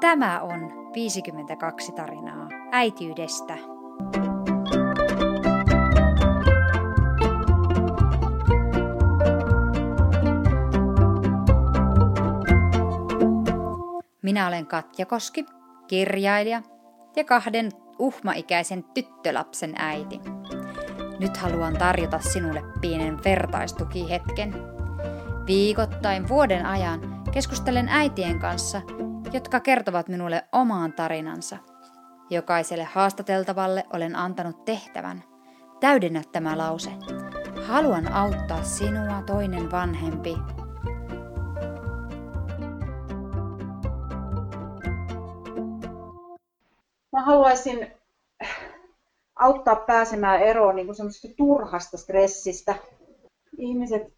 [0.00, 0.60] Tämä on
[0.94, 3.58] 52 tarinaa äitiydestä.
[14.22, 15.44] Minä olen Katja Koski,
[15.86, 16.62] kirjailija
[17.16, 20.20] ja kahden uhmaikäisen tyttölapsen äiti.
[21.20, 24.54] Nyt haluan tarjota sinulle pienen vertaistukihetken.
[25.46, 28.82] Viikoittain vuoden ajan keskustelen äitien kanssa,
[29.32, 31.56] jotka kertovat minulle omaan tarinansa.
[32.30, 35.24] Jokaiselle haastateltavalle olen antanut tehtävän.
[35.80, 36.90] Täydennä tämä lause.
[37.66, 40.36] Haluan auttaa sinua toinen vanhempi
[47.12, 47.92] Mä haluaisin
[49.36, 52.74] auttaa pääsemään eroon niin semmoisesta turhasta stressistä.
[53.58, 54.12] Ihmiset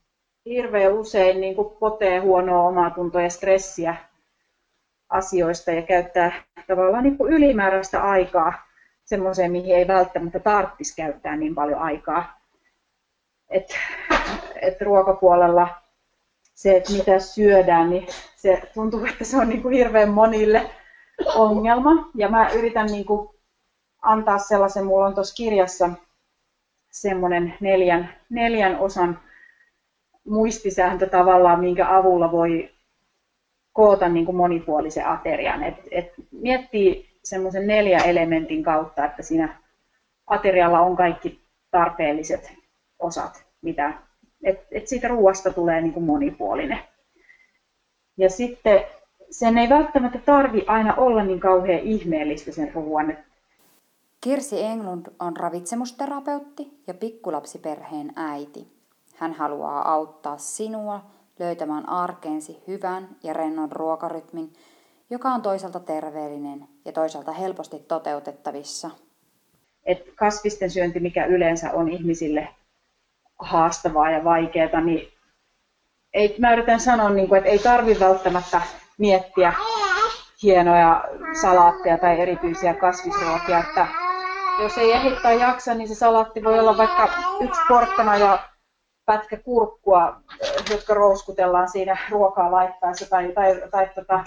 [0.47, 4.10] hirveän usein niin kuin potee huonoa omaa tuntoa ja stressiä
[5.11, 6.33] asioista ja käyttää
[6.67, 8.53] tavallaan niin kuin ylimääräistä aikaa
[9.05, 12.41] semmoiseen, mihin ei välttämättä tarvitsisi käyttää niin paljon aikaa.
[13.49, 13.79] Et,
[14.63, 15.69] et ruokapuolella
[16.55, 20.71] se, että mitä syödään, niin se tuntuu, että se on niin kuin hirveän monille
[21.35, 22.11] ongelma.
[22.15, 23.29] Ja mä yritän niin kuin
[24.03, 25.91] antaa sellaisen, mulla on tuossa kirjassa
[26.91, 29.19] semmoinen neljän, neljän osan
[30.25, 32.71] muistisääntö tavallaan, minkä avulla voi
[33.81, 35.63] koota niin kuin monipuolisen aterian.
[35.63, 39.57] Et, et miettii semmoisen neljä elementin kautta, että siinä
[40.27, 42.53] aterialla on kaikki tarpeelliset
[42.99, 43.93] osat, mitä,
[44.45, 46.79] et, et siitä ruoasta tulee niin kuin monipuolinen.
[48.17, 48.81] Ja sitten
[49.31, 53.17] sen ei välttämättä tarvi aina olla niin kauhean ihmeellistä sen ruoan.
[54.21, 58.67] Kirsi Englund on ravitsemusterapeutti ja pikkulapsiperheen äiti.
[59.17, 61.01] Hän haluaa auttaa sinua
[61.41, 64.53] löytämään arkeensi hyvän ja rennon ruokarytmin,
[65.11, 68.91] joka on toisaalta terveellinen ja toisaalta helposti toteutettavissa.
[69.85, 72.49] Et kasvisten syönti, mikä yleensä on ihmisille
[73.39, 75.09] haastavaa ja vaikeaa, niin
[76.13, 78.63] ei, mä yritän sanoa, niin kuin, että ei tarvi välttämättä
[78.99, 79.53] miettiä
[80.43, 81.05] hienoja
[81.41, 83.87] salaatteja tai erityisiä kasvisruokia, että
[84.63, 87.09] jos ei ehdi tai jaksa, niin se salaatti voi olla vaikka
[87.41, 88.39] yksi porkkana ja
[89.11, 90.21] pätkä kurkkua,
[90.71, 94.25] jotka rouskutellaan siinä ruokaa laittaessa tai, tai, tai tota,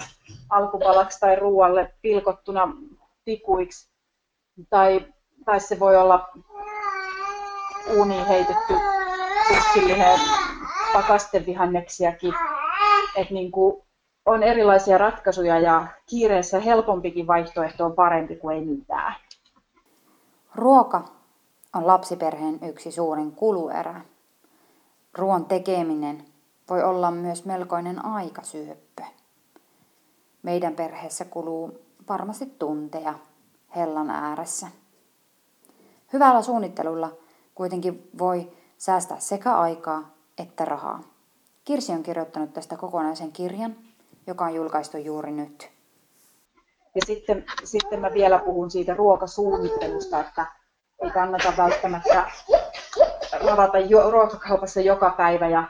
[0.50, 2.72] alkupalaksi tai ruoalle pilkottuna
[3.24, 3.88] tikuiksi.
[4.70, 5.06] Tai,
[5.44, 6.28] tai se voi olla
[7.96, 8.74] uuniin heitetty
[9.48, 10.20] pussillinen
[10.92, 12.34] pakastevihanneksiakin.
[13.16, 13.82] Et niin kuin
[14.26, 19.14] on erilaisia ratkaisuja ja kiireessä helpompikin vaihtoehto on parempi kuin ei mitään.
[20.54, 21.04] Ruoka
[21.74, 24.00] on lapsiperheen yksi suurin kuluerä.
[25.18, 26.24] Ruoan tekeminen
[26.70, 29.02] voi olla myös melkoinen aikasyöppö.
[30.42, 33.14] Meidän perheessä kuluu varmasti tunteja
[33.76, 34.66] hellan ääressä.
[36.12, 37.12] Hyvällä suunnittelulla
[37.54, 41.00] kuitenkin voi säästää sekä aikaa että rahaa.
[41.64, 43.76] Kirsi on kirjoittanut tästä kokonaisen kirjan,
[44.26, 45.70] joka on julkaistu juuri nyt.
[46.94, 50.46] Ja sitten, sitten mä vielä puhun siitä ruokasuunnittelusta, että
[51.02, 52.30] ei kannata välttämättä
[53.46, 55.64] ravata jo, ruokakaupassa joka päivä ja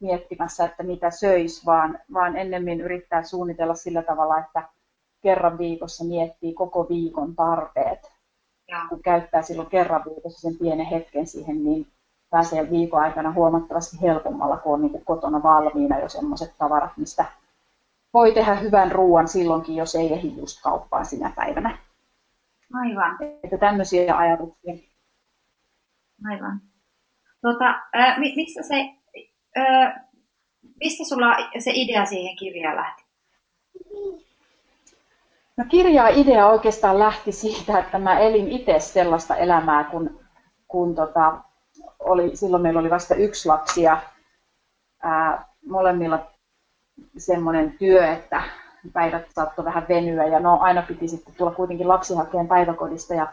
[0.00, 4.62] miettimässä, että mitä söis, vaan, vaan ennemmin yrittää suunnitella sillä tavalla, että
[5.22, 8.12] kerran viikossa miettii koko viikon tarpeet.
[8.68, 8.86] Ja.
[8.88, 11.86] Kun käyttää silloin kerran viikossa sen pienen hetken siihen, niin
[12.30, 17.24] pääsee viikon aikana huomattavasti helpommalla, kun on niin kotona valmiina jo sellaiset tavarat, mistä
[18.14, 21.78] voi tehdä hyvän ruoan silloinkin, jos ei ehdi just kauppaan sinä päivänä.
[22.74, 23.16] Aivan.
[23.42, 24.74] Että tämmöisiä ajatuksia.
[26.30, 26.60] Aivan.
[27.42, 28.94] Tota, äh, mistä, se,
[29.58, 29.94] äh,
[30.80, 33.04] mistä sulla se idea siihen kirjaan lähti?
[35.56, 40.20] No kirjaa idea oikeastaan lähti siitä, että mä elin itse sellaista elämää, kun,
[40.68, 41.38] kun tota,
[41.98, 44.02] oli, silloin meillä oli vasta yksi lapsi ja
[45.02, 46.26] ää, molemmilla
[47.18, 48.42] semmoinen työ, että
[48.92, 53.32] päivät saattoi vähän venyä ja no aina piti sitten tulla kuitenkin lapsi hakeen päiväkodista ja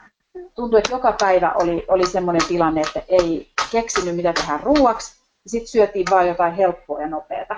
[0.56, 3.52] tuntui, että joka päivä oli, oli semmoinen tilanne, että ei
[3.82, 7.56] keksinyt mitä tehdä ruuaksi ja sitten syötiin vain jotain helppoa ja nopeata.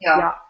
[0.00, 0.40] Ja, ja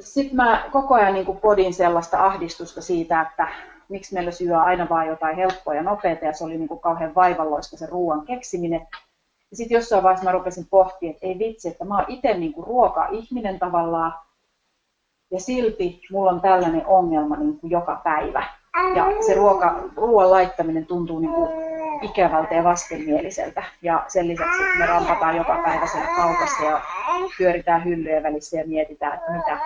[0.00, 3.48] sitten mä koko ajan niin podin sellaista ahdistusta siitä, että
[3.88, 7.14] miksi meillä syö aina vain jotain helppoa ja nopeata ja se oli niin kuin kauhean
[7.14, 8.86] vaivalloista se ruoan keksiminen.
[9.50, 12.54] Ja sitten jossain vaiheessa mä rupesin pohtimaan, että ei vitsi, että mä oon itse niin
[12.56, 14.12] ruoka-ihminen tavallaan,
[15.30, 18.44] ja silti mulla on tällainen ongelma niin kuin joka päivä.
[18.94, 21.69] Ja se ruoka, ruoan laittaminen tuntuu niin kuin
[22.02, 23.62] ikävältä ja vastenmieliseltä.
[23.82, 26.80] Ja sen lisäksi me rampataan joka päivä siellä kaupassa ja
[27.38, 29.58] pyöritään hyllyjen välissä ja mietitään, että mitä,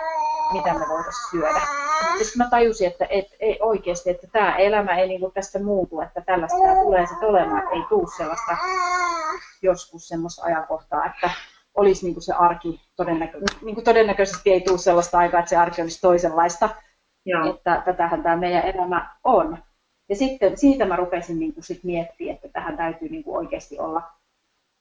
[0.53, 1.61] mitä me voitaisiin syödä.
[2.17, 6.21] Sitten mä tajusin, että et, ei oikeasti, että tämä elämä ei niinku tästä muutu, että
[6.21, 8.57] tällaista tulee sitten olemaan, että ei tule sellaista
[9.61, 11.29] joskus semmoista ajankohtaa, että
[11.75, 16.01] olisi niinku se arki, todennäkö, niinku todennäköisesti ei tule sellaista aikaa, että se arki olisi
[16.01, 16.69] toisenlaista,
[17.25, 17.49] Joo.
[17.49, 19.57] että tätähän tämä meidän elämä on.
[20.09, 23.79] Ja sitten siitä mä rupesin niin kuin sit miettimään, että tähän täytyy niin kuin oikeasti
[23.79, 24.01] olla,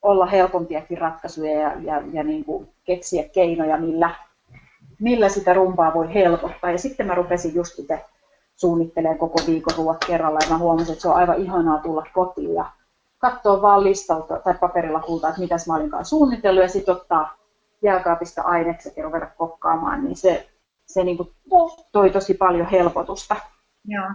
[0.03, 4.11] olla helpompiakin ratkaisuja ja, ja, ja niin kuin keksiä keinoja, millä,
[5.01, 6.71] millä sitä rumpaa voi helpottaa.
[6.71, 8.05] Ja sitten mä rupesin just itse
[8.57, 12.55] suunnittelemaan koko viikon ruoat kerralla ja mä huomasin, että se on aivan ihanaa tulla kotiin
[12.55, 12.71] ja
[13.19, 17.37] katsoa vaan listalta tai paperilla kultaa, että mitäs mä olinkaan suunnitellut ja sitten ottaa
[17.83, 20.49] jääkaapista ainekset ja ruveta kokkaamaan, niin se,
[20.87, 21.31] se niin kuin
[21.93, 23.37] toi tosi paljon helpotusta.
[23.85, 24.11] Joo.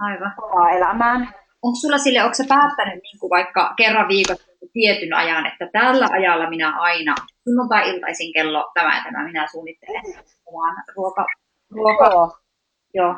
[0.00, 0.34] Aivan.
[0.42, 1.34] omaa elämään.
[1.62, 6.08] Onko sulla sille, onko sä päättänyt niin kuin vaikka kerran viikossa tietyn ajan, että tällä
[6.12, 7.14] ajalla minä aina
[7.44, 10.02] sunnuntai-iltaisin kello tämä ja tämä minä suunnittelen
[10.46, 11.26] oman ruoka,
[11.70, 12.04] ruoka.
[12.04, 12.36] Joo.
[12.94, 13.14] Joo.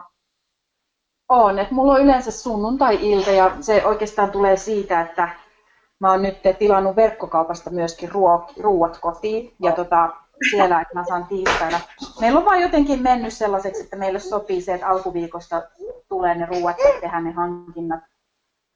[1.29, 5.29] On, että mulla on yleensä sunnuntai-ilta ja se oikeastaan tulee siitä, että
[6.01, 8.11] mä oon nyt tilannut verkkokaupasta myöskin
[8.61, 10.11] ruuat kotiin ja tota,
[10.51, 11.81] siellä, että mä saan tiistaina.
[12.21, 15.63] Meillä on vaan jotenkin mennyt sellaiseksi, että meille sopii se, että alkuviikosta
[16.09, 18.01] tulee ne ruuat ja tehdään ne hankinnat.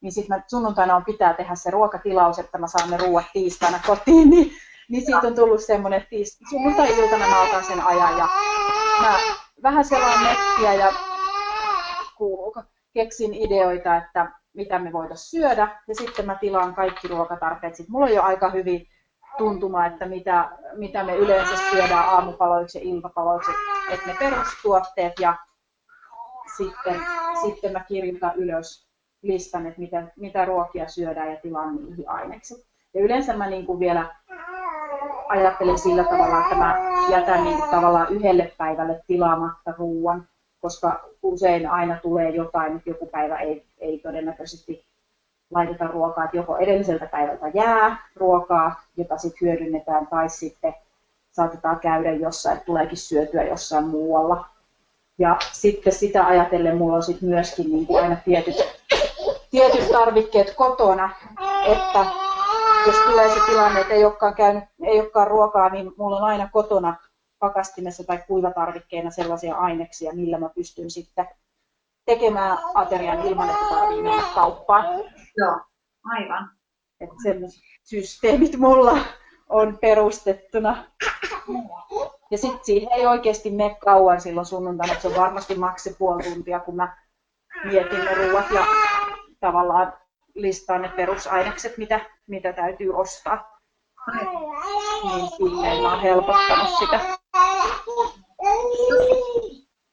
[0.01, 4.31] Niin sitten sunnuntaina on pitää tehdä se ruokatilaus, että mä saan ne ruuat tiistaina kotiin.
[4.31, 4.53] Niin,
[4.89, 6.17] niin siitä on tullut semmoinen, että
[6.51, 8.29] sunnuntai-iltana mä otan sen ajan ja
[9.01, 9.19] mä
[9.63, 10.93] vähän selaan nettiä ja
[12.17, 12.63] kuuluuko,
[12.95, 15.83] keksin ideoita, että mitä me voitaisiin syödä.
[15.89, 17.75] Ja sitten mä tilaan kaikki ruokatarpeet.
[17.75, 18.87] Sitten mulla on jo aika hyvin
[19.39, 23.51] tuntuma, että mitä, mitä me yleensä syödään aamupaloiksi ja iltapaloiksi,
[23.93, 25.37] että ne perustuotteet ja
[26.57, 27.01] sitten,
[27.45, 28.87] sitten mä kirjoitan ylös
[29.23, 32.59] listan, että mitä, mitä ruokia syödään ja tilaan niihin ainekset.
[32.95, 34.15] Ja yleensä mä niin kuin vielä
[35.29, 36.77] ajattelen sillä tavalla, että mä
[37.11, 40.29] jätän niin kuin tavallaan yhdelle päivälle tilaamatta ruoan,
[40.61, 44.86] koska usein aina tulee jotain, että joku päivä ei, ei todennäköisesti
[45.51, 50.75] laiteta ruokaa, että joko edelliseltä päivältä jää ruokaa, jota sitten hyödynnetään, tai sitten
[51.31, 54.45] saatetaan käydä jossain, että tuleekin syötyä jossain muualla.
[55.19, 58.57] Ja sitten sitä ajatellen mulla on sitten myöskin niin kuin aina tietyt,
[59.51, 61.11] tietyt tarvikkeet kotona,
[61.67, 62.07] että
[62.87, 66.49] jos tulee se tilanne, että ei olekaan, käynyt, ei olekaan ruokaa, niin mulla on aina
[66.53, 66.97] kotona
[67.39, 71.29] pakastimessa tai kuivatarvikkeena sellaisia aineksia, millä mä pystyn sitten
[72.07, 74.85] tekemään aterian ilman, että tarvii mennä kauppaan.
[75.37, 75.61] Joo,
[76.05, 76.51] aivan.
[77.01, 78.99] Että sellaiset systeemit mulla
[79.49, 80.85] on perustettuna.
[82.31, 86.23] Ja sitten siihen ei oikeasti mene kauan silloin sunnuntaina, että se on varmasti maksi puoli
[86.23, 86.97] tuntia, kun mä
[87.65, 88.67] mietin ne ruuat ja
[89.41, 89.93] tavallaan
[90.35, 93.59] listaan ne perusainekset, mitä, mitä täytyy ostaa.
[95.05, 97.16] Niin silleen mä oon helpottanut sitä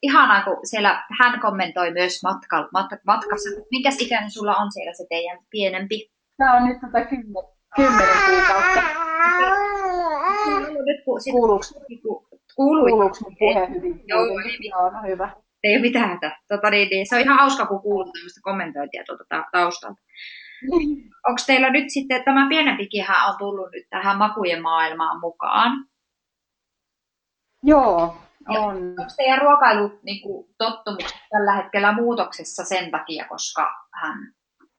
[0.04, 3.50] ihanaa, kun siellä hän kommentoi myös matka, matka, matkassa.
[3.70, 6.10] Minkäs ikäinen sulla on siellä se teidän pienempi?
[6.36, 7.44] Tämä on nyt tota kymmen,
[7.76, 8.82] kymmenen kuukautta.
[11.30, 11.64] Kuuluuko,
[12.56, 14.02] kuuluuko mun puhe hyvin?
[14.06, 14.26] Joo,
[14.70, 15.30] Joo no hyvä.
[15.64, 16.38] Ei ole mitään hätä.
[16.48, 20.00] Tota, niin, niin, se on ihan hauska, kun kuuluu tämmöistä kommentointia tuolta taustalta.
[20.70, 21.10] Niin.
[21.28, 25.86] Onko teillä nyt sitten, tämä pienempikinhän on tullut nyt tähän makujen maailmaan mukaan?
[27.62, 28.16] Joo,
[28.48, 28.76] on.
[28.76, 34.34] Onko teidän ruokailu niin kuin, tottumukset tällä hetkellä muutoksessa sen takia, koska hän,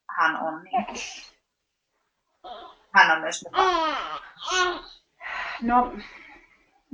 [0.10, 0.98] hän on niin kuin,
[2.92, 3.70] hän on myös mukana?
[5.62, 5.94] No,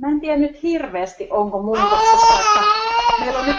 [0.00, 2.60] mä en tiedä nyt hirveästi, onko muutoksessa, että
[3.20, 3.56] meillä on nyt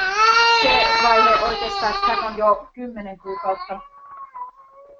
[0.62, 3.80] se vaihe oikeastaan, että hän on jo kymmenen kuukautta,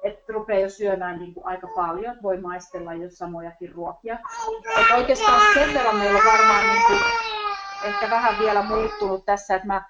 [0.04, 4.18] että rupeaa jo syömään niin kuin aika paljon, voi maistella jo samojakin ruokia.
[4.80, 6.98] Että oikeastaan sen verran meillä on varmaan niin kuin
[7.84, 9.84] ehkä vähän vielä muuttunut tässä, että mä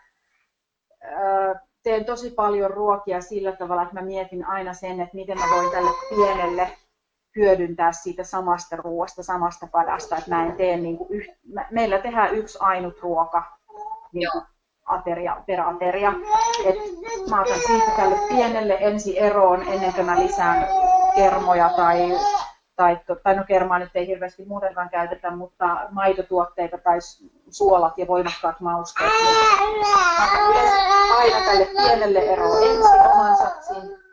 [1.83, 5.71] teen tosi paljon ruokia sillä tavalla, että mä mietin aina sen, että miten mä voin
[5.71, 6.69] tälle pienelle
[7.37, 11.31] hyödyntää siitä samasta ruoasta, samasta padasta, että mä en tee niin kuin yht...
[11.71, 13.43] meillä tehdään yksi ainut ruoka
[14.13, 14.45] niin kuin
[14.85, 16.13] ateria, per ateria.
[16.65, 16.77] Et
[17.31, 20.69] mä otan siitä tälle pienelle ensi eroon ennen kuin mä lisään
[21.15, 22.11] kermoja tai
[22.77, 26.99] tai, tai no kermaa nyt ei hirveästi muutenkaan käytetä, mutta maitotuotteita tai
[27.51, 29.11] suolat ja voimakkaat mausteet.
[31.19, 34.05] Aina tälle pienelle ero ensin oman satsin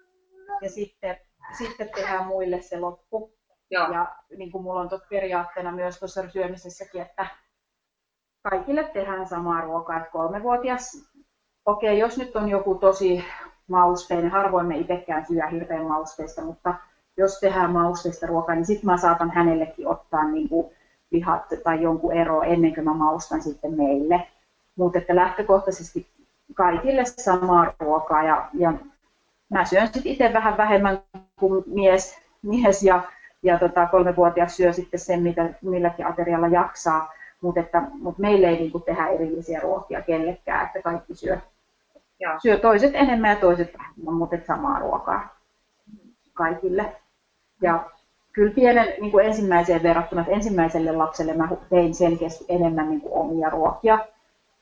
[0.62, 1.18] ja sitten,
[1.58, 3.34] sitten tehdään muille se loppu.
[3.72, 3.91] Joo.
[3.91, 7.27] Ja niin kuin mulla on tot periaatteena myös tuossa syömisessäkin, että
[8.44, 11.12] kaikille tehdään samaa ruokaa, että kolmevuotias,
[11.65, 13.25] okei, okay, jos nyt on joku tosi
[13.68, 16.74] mausteinen, harvoin me itsekään syö hirveän mausteista, mutta
[17.18, 20.72] jos tehdään mausteista ruokaa, niin sitten mä saatan hänellekin ottaa niin kuin
[21.12, 24.27] lihat tai jonkun ero ennen kuin mä maustan sitten meille.
[24.75, 26.08] mutta että lähtökohtaisesti
[26.53, 28.74] kaikille samaa ruokaa ja, ja
[29.50, 31.03] mä syön sitten itse vähän vähemmän
[31.39, 33.01] kuin mies, mies ja,
[33.44, 38.56] ja tota, kolmevuotias syö sitten sen, mitä milläkin aterialla jaksaa, mutta että, mut meille ei
[38.56, 41.38] niinku tehdä erillisiä ruokia kellekään, että kaikki syö,
[42.20, 42.34] Joo.
[42.41, 45.36] syö toiset enemmän ja toiset vähemmän, mutta samaa ruokaa
[46.34, 46.96] kaikille.
[47.62, 47.89] Ja
[48.34, 53.13] kyllä pienen niin kuin ensimmäiseen verrattuna, että ensimmäiselle lapselle mä tein selkeästi enemmän niin kuin
[53.13, 54.00] omia ruokia,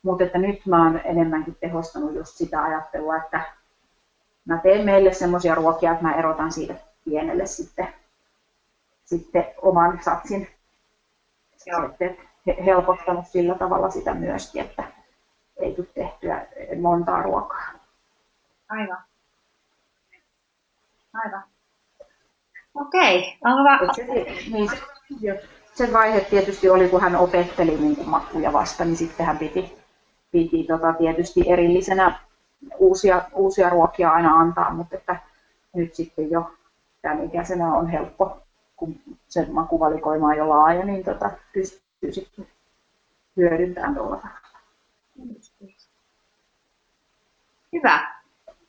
[0.04, 3.42] mutta että nyt mä oon enemmänkin tehostanut just sitä ajattelua, että
[4.46, 6.76] mä teen meille semmoisia ruokia, että mä erotan siitä
[7.06, 7.88] pienelle sitten,
[9.06, 10.48] sitten oman satsin.
[11.66, 11.90] Joo.
[12.66, 14.84] helpottanut sillä tavalla sitä myöskin, että
[15.58, 16.48] ei tule tehtyä
[16.82, 17.72] montaa ruokaa.
[18.70, 19.04] Aivan.
[21.14, 21.44] Aivan.
[22.76, 23.38] Okei.
[23.96, 24.04] Se,
[24.52, 29.26] niin, se, se vaihe tietysti oli, kun hän opetteli niin kuin makkuja vasta, niin sitten
[29.26, 29.74] hän piti,
[30.32, 32.20] piti tota, tietysti erillisenä
[32.78, 35.16] uusia, uusia ruokia aina antaa, mutta että
[35.76, 36.52] nyt sitten jo
[37.02, 38.42] tämän ikäisenä on helppo,
[38.76, 38.96] kun
[39.28, 42.48] se makuvalikoima on jo laaja, niin tota, pystyy sitten
[43.38, 44.22] hyödyntämään tuolla
[47.74, 48.16] Hyvä.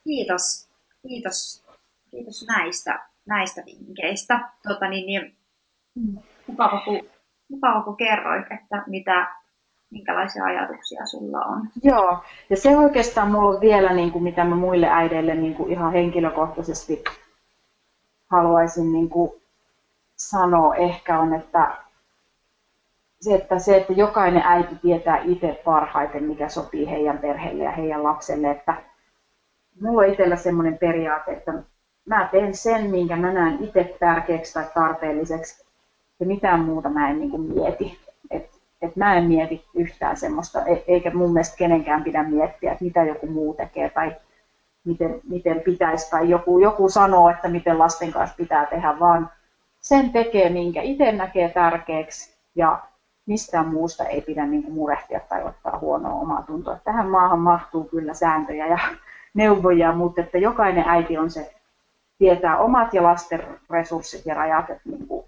[0.04, 0.69] Kiitos.
[1.02, 1.64] Kiitos.
[2.11, 4.49] Kiitos näistä, näistä vinkkeistä.
[4.68, 5.37] Tota, niin, niin,
[6.46, 7.00] mukava, kun,
[7.49, 9.26] mukava, kun kerroit, että mitä,
[9.90, 11.68] minkälaisia ajatuksia sulla on.
[11.82, 15.72] Joo, ja se oikeastaan mulla on vielä, niin kuin, mitä mä muille äideille niin kuin
[15.72, 17.04] ihan henkilökohtaisesti
[18.30, 19.32] haluaisin niin kuin
[20.16, 21.76] sanoa ehkä on, että
[23.20, 28.02] se, että se, että jokainen äiti tietää itse parhaiten, mikä sopii heidän perheelle ja heidän
[28.02, 28.50] lapselle.
[28.50, 28.75] Että
[29.80, 31.52] mulla on itsellä semmoinen periaate, että
[32.10, 35.64] mä teen sen, minkä mä näen itse tärkeäksi tai tarpeelliseksi
[36.20, 37.98] ja mitään muuta mä en niin kuin mieti.
[38.30, 38.50] Et,
[38.82, 43.04] et mä en mieti yhtään semmoista, e, eikä mun mielestä kenenkään pidä miettiä, että mitä
[43.04, 44.16] joku muu tekee tai
[44.84, 49.30] miten, miten pitäisi tai joku, joku sanoo, että miten lasten kanssa pitää tehdä, vaan
[49.80, 52.82] sen tekee, minkä itse näkee tärkeäksi ja
[53.26, 56.78] mistään muusta ei pidä niin kuin murehtia tai ottaa huonoa omaa tuntoa.
[56.84, 58.78] Tähän maahan mahtuu kyllä sääntöjä ja
[59.34, 61.59] neuvoja, mutta että jokainen äiti on se,
[62.20, 64.70] tietää omat ja lasten resurssit ja rajat.
[64.70, 65.24] Että niin kuin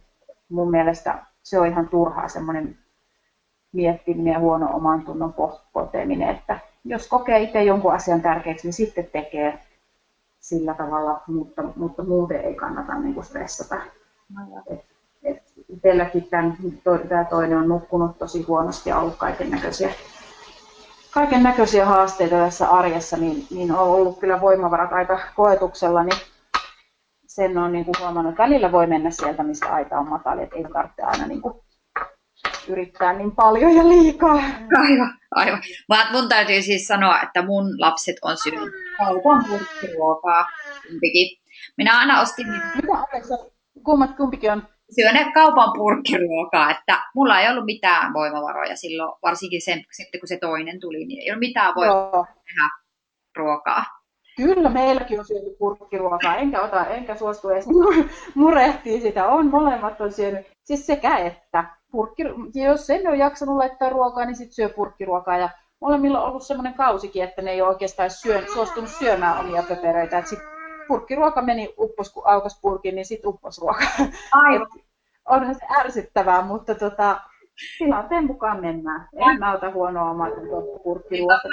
[0.49, 2.79] mun mielestä se on ihan turhaa semmoinen
[3.73, 5.35] miettiminen ja huono oman tunnon
[5.73, 9.59] pohtiminen, että jos kokee itse jonkun asian tärkeäksi, niin sitten tekee
[10.41, 13.77] sillä tavalla, mutta, mutta muuten ei kannata niin kuin stressata.
[15.25, 16.57] Et itselläkin tämän,
[17.09, 19.91] tämä toinen on nukkunut tosi huonosti ja ollut kaiken näköisiä
[21.15, 26.19] kaiken näköisiä haasteita tässä arjessa, niin, niin on ollut kyllä voimavarat aika koetuksella, niin
[27.35, 30.57] sen on niin kuin huomannut, että välillä voi mennä sieltä, mistä aita on matali, että
[30.57, 31.55] ei tarvitse aina niin kuin
[32.69, 34.35] yrittää niin paljon ja liikaa.
[34.81, 35.63] Aivan, aivan.
[36.13, 40.47] Mun täytyy siis sanoa, että mun lapset on syönyt kaupan purkkiruokaa
[40.89, 41.39] kumpikin.
[41.77, 42.47] Minä aina ostin...
[42.75, 43.35] Mitä Aleksa,
[43.85, 44.63] kummat kumpikin on
[44.95, 50.39] syöneet kaupan purkkiruokaa, että mulla ei ollut mitään voimavaroja silloin, varsinkin sen, sitten kun se
[50.41, 52.69] toinen tuli, niin ei ollut mitään voimavaroja tehdä
[53.37, 54.02] ruokaa.
[54.37, 57.67] Kyllä, meilläkin on syöty purkkiruokaa, enkä, ota, enkä suostu edes
[58.35, 59.27] murehtia sitä.
[59.27, 60.47] On, molemmat on syönyt.
[60.65, 61.65] Siis sekä että.
[61.91, 62.23] Purkki,
[62.55, 65.37] jos en ole jaksanut laittaa ruokaa, niin sitten syö purkkiruokaa.
[65.37, 65.49] Ja
[65.81, 70.19] molemmilla on ollut sellainen kausikin, että ne ei ole oikeastaan syön, suostunut syömään omia pöperöitä.
[70.19, 70.39] Et sit
[70.89, 73.85] purkkiruoka meni uppos, kun aukas purkin, niin sitten uppos ruoka.
[74.33, 74.69] Aivan.
[75.29, 77.21] onhan se ärsyttävää, mutta tota,
[77.79, 79.09] tilanteen mukaan mennään.
[79.31, 80.29] En mä ota huonoa omaa
[80.85, 81.49] purkkiruoka.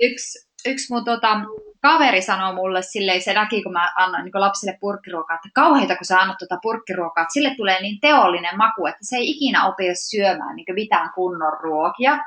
[0.00, 1.40] Yksi, yksi mun tota,
[1.82, 6.04] kaveri sanoi mulle silleen, se näki, kun mä annan niin lapsille purkkiruokaa, että kauheita, kun
[6.04, 9.84] sä annat tuota purkkiruokaa, että sille tulee niin teollinen maku, että se ei ikinä opi
[10.10, 12.18] syömään niin mitään kunnon ruokia.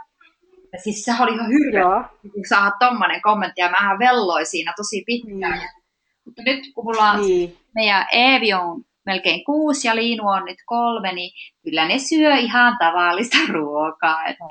[0.74, 5.04] Ja siis se oli ihan hirveä, kun saada tommonen kommentti, ja mä velloin siinä tosi
[5.06, 5.60] pitkään.
[5.60, 5.84] Mm.
[6.26, 7.58] Mutta nyt kun mulla on, niin.
[7.76, 11.32] meidän Eevi on melkein kuusi ja Liinu on nyt kolme, niin
[11.64, 14.26] kyllä ne syö ihan tavallista ruokaa.
[14.26, 14.44] Että.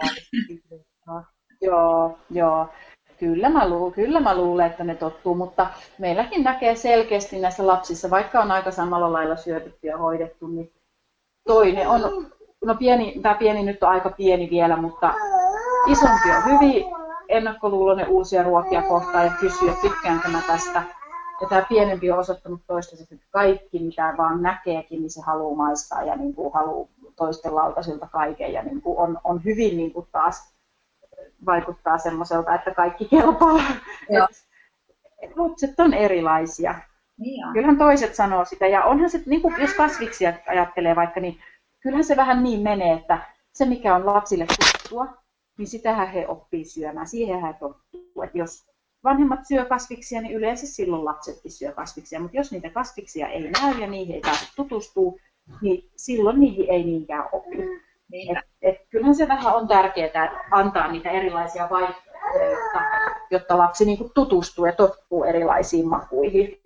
[1.62, 2.68] joo, joo.
[3.22, 5.66] Kyllä mä, luulen, kyllä mä luulen, että ne tottuu, mutta
[5.98, 10.72] meilläkin näkee selkeästi näissä lapsissa, vaikka on aika samalla lailla syötetty ja hoidettu, niin
[11.46, 12.26] toinen on,
[12.64, 15.14] no pieni, tämä pieni nyt on aika pieni vielä, mutta
[15.86, 16.84] Isompi on hyvin
[17.28, 20.82] ennakkoluuloinen uusia ruokia kohtaan ja kysyy, että tykkäänkö mä tästä.
[21.40, 26.02] Ja tämä pienempi on osoittanut toistaiseksi, että kaikki mitä vaan näkeekin, niin se haluaa maistaa
[26.02, 28.52] ja niin kuin haluaa toisten lautasilta kaiken.
[28.52, 30.51] Ja niin kuin on, on hyvin niin kuin taas
[31.46, 33.60] vaikuttaa semmoiselta, että kaikki kelpaa.
[35.36, 36.74] Lapset on erilaisia.
[37.18, 38.66] Niin Kyllähän toiset sanoo sitä.
[38.66, 41.40] Ja onhan se, niin kuin jos kasviksia ajattelee vaikka, niin
[41.80, 43.18] kyllähän se vähän niin menee, että
[43.52, 45.06] se mikä on lapsille tuttua,
[45.58, 47.06] niin sitähän he oppii syömään.
[47.06, 48.22] Siihen he tottuu.
[48.22, 48.66] Että jos
[49.04, 52.20] vanhemmat syö kasviksia, niin yleensä silloin lapsetkin syö kasviksia.
[52.20, 55.12] Mutta jos niitä kasviksia ei näy ja niihin ei pääse tutustua,
[55.62, 57.56] niin silloin niihin ei niinkään oppi.
[58.10, 58.38] Niin.
[58.38, 62.80] Et, et kyllähän se vähän on tärkeää antaa niitä erilaisia vaihtoehtoja, jotta,
[63.30, 66.60] jotta lapsi niinku tutustuu ja tottuu erilaisiin makuihin.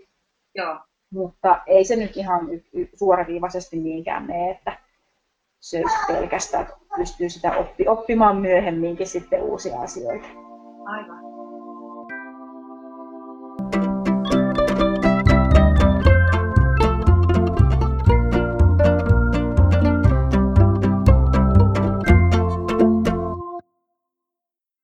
[0.55, 0.79] Joo.
[1.13, 4.79] Mutta ei se nyt ihan y- y- suoraviivaisesti niinkään mene, että
[5.61, 6.67] söisi pelkästään,
[6.97, 10.27] pystyy sitä oppi, oppimaan myöhemminkin sitten uusia asioita.
[10.87, 11.26] Aivan.